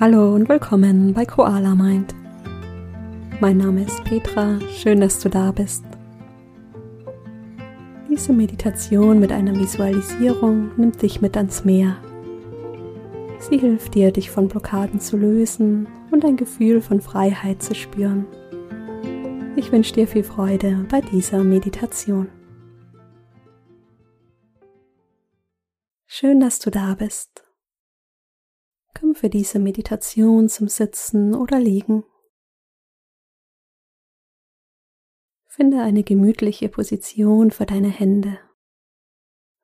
[0.00, 2.14] Hallo und willkommen bei Koala Mind.
[3.40, 5.84] Mein Name ist Petra, schön, dass du da bist.
[8.08, 11.96] Diese Meditation mit einer Visualisierung nimmt dich mit ans Meer.
[13.40, 18.24] Sie hilft dir, dich von Blockaden zu lösen und ein Gefühl von Freiheit zu spüren.
[19.56, 22.28] Ich wünsche dir viel Freude bei dieser Meditation.
[26.06, 27.47] Schön, dass du da bist.
[28.98, 32.04] Komm für diese Meditation zum Sitzen oder Liegen.
[35.46, 38.40] Finde eine gemütliche Position für deine Hände.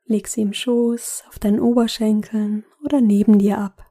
[0.05, 3.91] Leg sie im Schoß, auf deinen Oberschenkeln oder neben dir ab.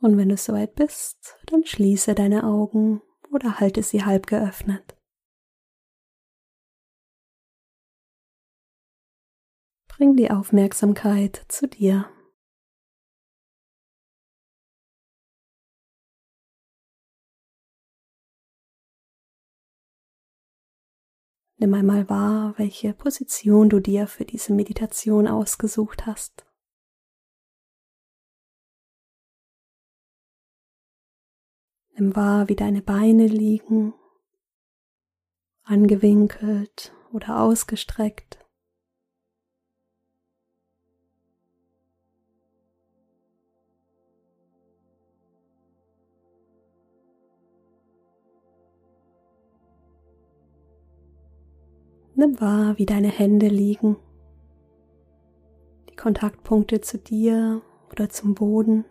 [0.00, 4.93] Und wenn du soweit bist, dann schließe deine Augen oder halte sie halb geöffnet.
[9.96, 12.10] Bring die Aufmerksamkeit zu dir.
[21.58, 26.44] Nimm einmal wahr, welche Position du dir für diese Meditation ausgesucht hast.
[31.92, 33.94] Nimm wahr, wie deine Beine liegen,
[35.62, 38.43] angewinkelt oder ausgestreckt.
[52.16, 53.96] Nimm wahr, wie deine Hände liegen,
[55.90, 58.84] die Kontaktpunkte zu dir oder zum Boden.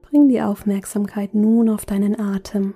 [0.00, 2.72] Bring die Aufmerksamkeit nun auf deinen Atem.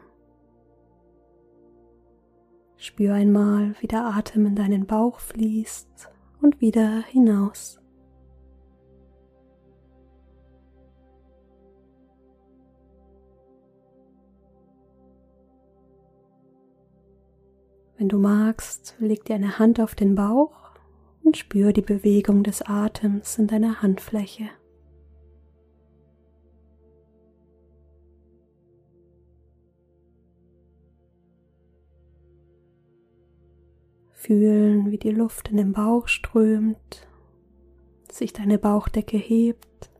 [2.76, 6.10] Spür einmal, wie der Atem in deinen Bauch fließt
[6.42, 7.81] und wieder hinaus.
[18.02, 20.72] Wenn du magst, leg dir eine Hand auf den Bauch
[21.22, 24.50] und spür die Bewegung des Atems in deiner Handfläche.
[34.10, 37.06] Fühlen, wie die Luft in den Bauch strömt,
[38.10, 39.92] sich deine Bauchdecke hebt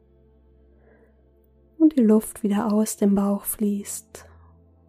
[1.79, 4.27] und die Luft wieder aus dem Bauch fließt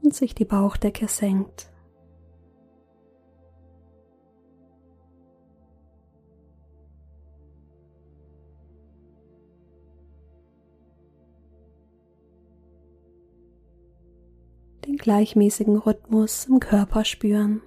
[0.02, 1.70] und sich die Bauchdecke senkt.
[14.86, 17.62] Den gleichmäßigen Rhythmus im Körper spüren.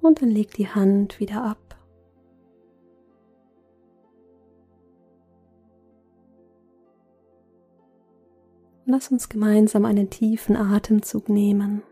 [0.00, 1.63] Und dann leg die Hand wieder ab.
[8.94, 11.82] Lass uns gemeinsam einen tiefen Atemzug nehmen.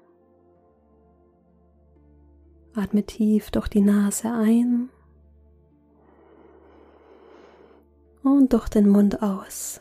[2.77, 4.89] Atme tief durch die Nase ein
[8.23, 9.81] und durch den Mund aus.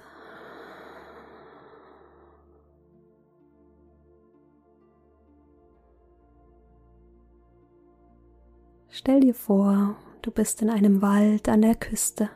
[8.90, 12.32] Stell dir vor, du bist in einem Wald an der Küste.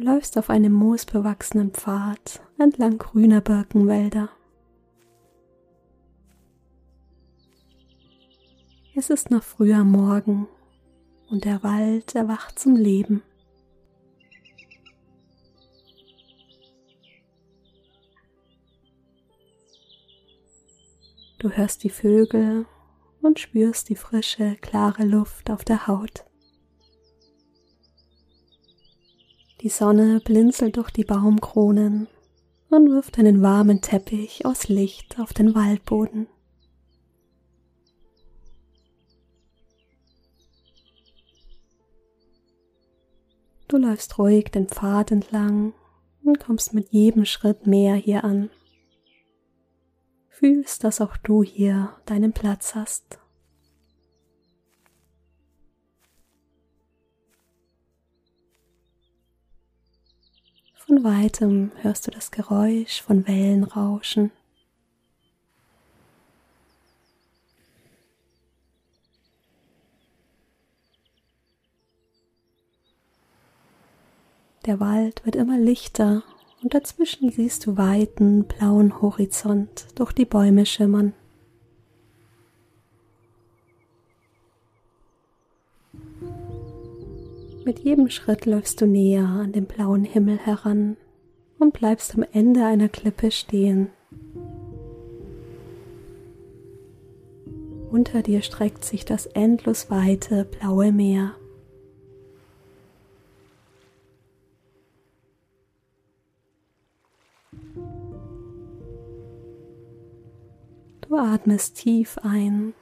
[0.00, 4.30] Du läufst auf einem moosbewachsenen Pfad entlang grüner Birkenwälder.
[8.94, 10.48] Es ist noch früh am Morgen
[11.28, 13.22] und der Wald erwacht zum Leben.
[21.40, 22.64] Du hörst die Vögel
[23.20, 26.24] und spürst die frische, klare Luft auf der Haut.
[29.60, 32.08] Die Sonne blinzelt durch die Baumkronen
[32.70, 36.28] und wirft einen warmen Teppich aus Licht auf den Waldboden.
[43.68, 45.74] Du läufst ruhig den Pfad entlang
[46.24, 48.48] und kommst mit jedem Schritt mehr hier an.
[50.28, 53.19] Fühlst, dass auch du hier deinen Platz hast.
[60.90, 64.32] Von weitem hörst du das Geräusch von Wellen rauschen.
[74.66, 76.24] Der Wald wird immer lichter
[76.60, 81.14] und dazwischen siehst du weiten blauen Horizont durch die Bäume schimmern.
[87.70, 90.96] Mit jedem Schritt läufst du näher an den blauen Himmel heran
[91.60, 93.90] und bleibst am Ende einer Klippe stehen.
[97.92, 101.36] Unter dir streckt sich das endlos weite blaue Meer.
[111.02, 112.74] Du atmest tief ein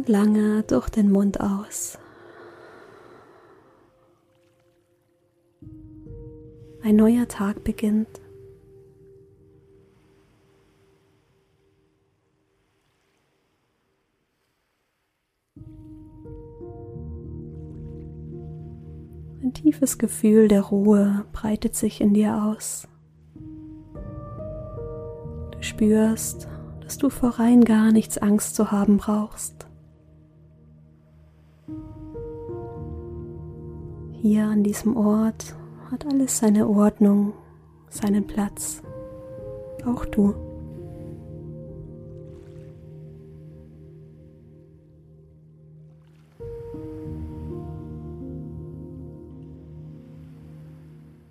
[0.00, 1.98] und lange durch den Mund aus.
[6.82, 8.08] Ein neuer Tag beginnt.
[19.42, 22.88] Ein tiefes Gefühl der Ruhe breitet sich in dir aus
[25.62, 26.48] spürst,
[26.80, 29.69] dass du vor rein gar nichts Angst zu haben brauchst.
[34.22, 35.56] Hier an diesem Ort
[35.90, 37.32] hat alles seine Ordnung,
[37.88, 38.82] seinen Platz.
[39.86, 40.34] Auch du.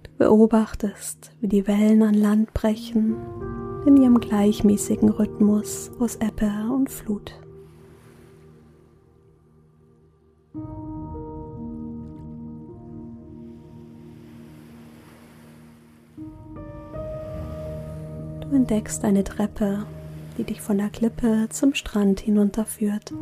[0.01, 3.17] Du beobachtest, wie die Wellen an Land brechen
[3.85, 7.39] in ihrem gleichmäßigen Rhythmus aus Ebbe und Flut.
[18.49, 19.85] Du entdeckst eine Treppe,
[20.37, 23.13] die dich von der Klippe zum Strand hinunterführt.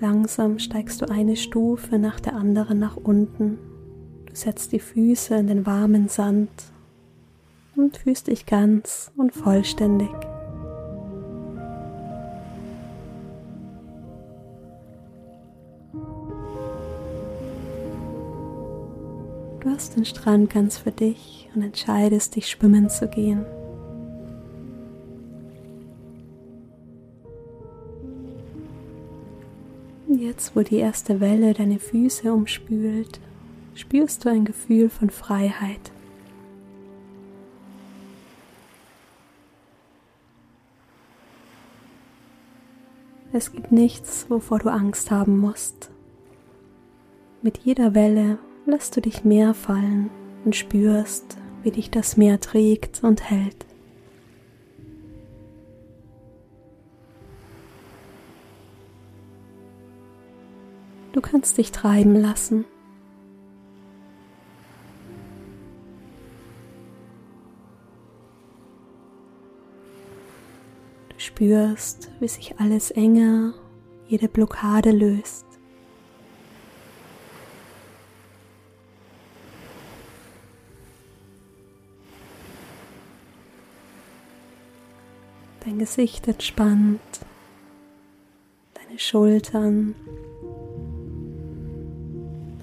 [0.00, 3.58] Langsam steigst du eine Stufe nach der anderen nach unten
[4.30, 6.50] Du setzt die Füße in den warmen Sand
[7.74, 10.08] und fühlst dich ganz und vollständig.
[19.80, 23.46] Hast den Strand ganz für dich und entscheidest dich schwimmen zu gehen.
[30.06, 33.20] Jetzt, wo die erste Welle deine Füße umspült,
[33.74, 35.90] spürst du ein Gefühl von Freiheit.
[43.32, 45.90] Es gibt nichts, wovor du Angst haben musst.
[47.40, 48.36] Mit jeder Welle
[48.70, 50.10] lässt du dich mehr fallen
[50.44, 53.66] und spürst, wie dich das Meer trägt und hält.
[61.12, 62.64] Du kannst dich treiben lassen.
[71.40, 73.54] spürst, wie sich alles enger,
[74.06, 75.49] jede Blockade löst.
[85.80, 87.00] Gesicht entspannt,
[88.74, 89.94] deine Schultern,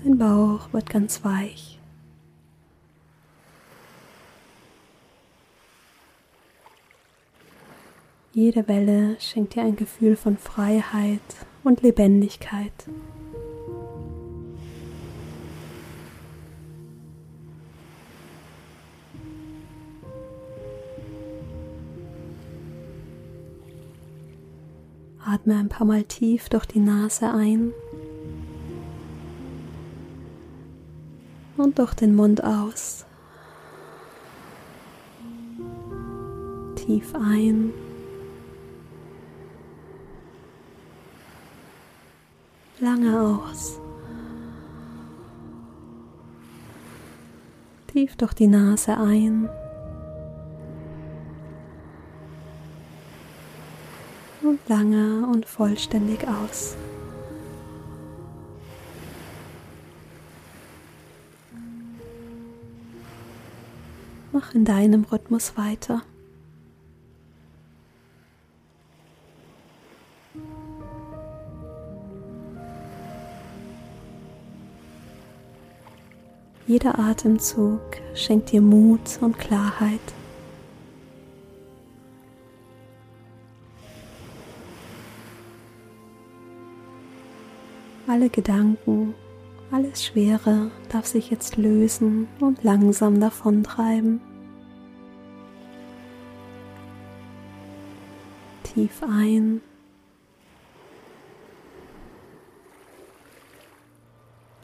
[0.03, 1.79] dein Bauch wird ganz weich.
[8.33, 11.19] Jede Welle schenkt dir ein Gefühl von Freiheit
[11.63, 12.85] und Lebendigkeit.
[25.29, 27.73] Atme ein paar Mal tief durch die Nase ein
[31.57, 33.05] und durch den Mund aus.
[36.77, 37.73] Tief ein
[42.79, 43.81] lange aus.
[47.87, 49.49] Tief durch die Nase ein.
[54.67, 56.75] lange und vollständig aus.
[64.31, 66.03] Mach in deinem Rhythmus weiter.
[76.67, 77.81] Jeder Atemzug
[78.13, 80.01] schenkt dir Mut und Klarheit.
[88.17, 89.13] Alle Gedanken,
[89.69, 94.19] alles Schwere darf sich jetzt lösen und langsam davontreiben.
[98.63, 99.61] Tief ein.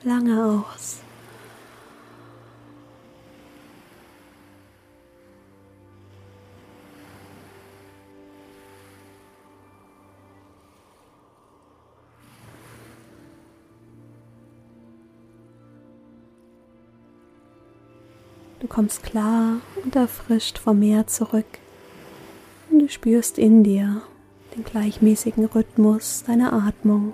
[0.01, 1.03] Lange aus.
[18.73, 21.45] Kommst klar und erfrischt vom Meer zurück
[22.71, 24.01] und du spürst in dir
[24.55, 27.13] den gleichmäßigen Rhythmus deiner Atmung.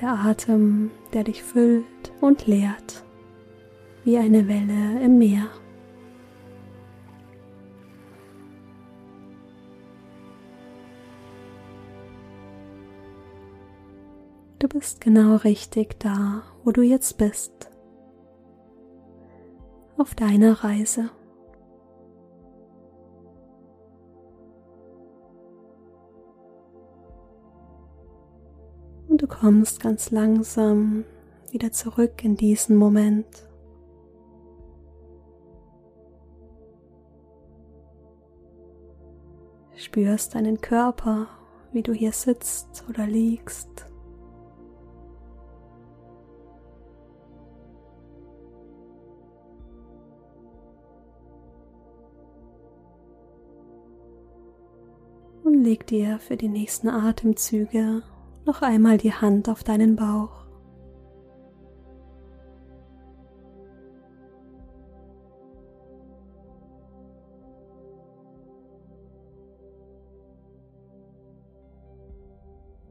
[0.00, 1.84] Der Atem, der dich füllt
[2.22, 3.04] und leert,
[4.04, 5.48] wie eine Welle im Meer.
[14.68, 17.70] Du bist genau richtig da, wo du jetzt bist.
[19.96, 21.08] Auf deiner Reise.
[29.06, 31.04] Und du kommst ganz langsam
[31.52, 33.48] wieder zurück in diesen Moment.
[39.76, 41.28] Spürst deinen Körper,
[41.70, 43.86] wie du hier sitzt oder liegst.
[55.62, 58.02] Leg dir für die nächsten Atemzüge
[58.44, 60.46] noch einmal die Hand auf deinen Bauch.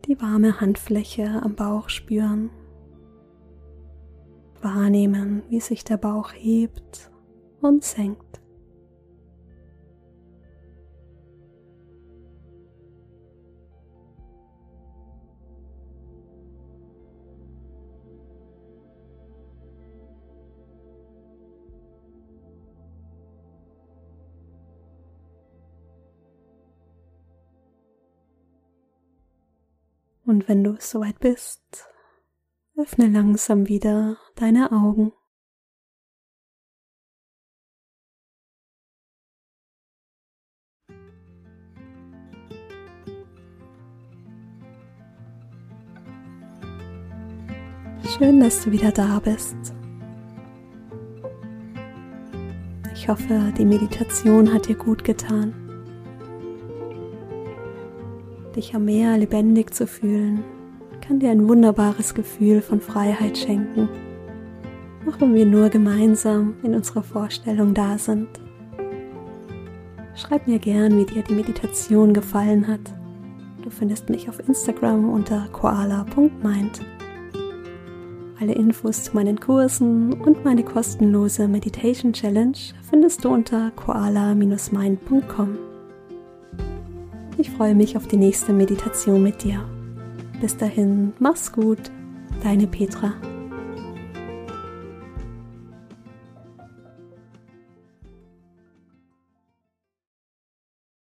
[0.08, 2.52] Die warme Handfläche am Bauch spüren.
[4.62, 7.10] Wahrnehmen, wie sich der Bauch hebt
[7.62, 8.45] und senkt.
[30.26, 31.88] Und wenn du soweit bist,
[32.76, 35.14] öffne langsam wieder deine Augen.
[48.18, 49.56] Schön, dass du wieder da bist.
[52.94, 55.65] Ich hoffe, die Meditation hat dir gut getan
[58.56, 60.44] dich am Meer lebendig zu fühlen,
[61.02, 63.90] kann dir ein wunderbares Gefühl von Freiheit schenken,
[65.08, 68.28] auch wenn wir nur gemeinsam in unserer Vorstellung da sind.
[70.16, 72.94] Schreib mir gern, wie dir die Meditation gefallen hat.
[73.64, 76.82] Du findest mich auf Instagram unter koala.mind.
[78.40, 82.58] Alle Infos zu meinen Kursen und meine kostenlose Meditation Challenge
[82.90, 85.65] findest du unter koala-mind.com.
[87.46, 89.64] Ich freue mich auf die nächste Meditation mit dir.
[90.42, 91.78] Bis dahin, mach's gut,
[92.42, 93.14] deine Petra.